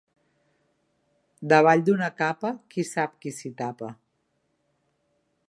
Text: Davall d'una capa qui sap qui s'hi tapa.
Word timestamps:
Davall 1.53 1.83
d'una 1.89 2.09
capa 2.23 2.53
qui 2.73 2.87
sap 2.93 3.15
qui 3.27 3.35
s'hi 3.37 3.53
tapa. 3.61 3.93